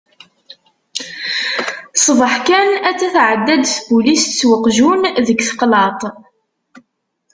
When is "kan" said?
2.47-2.69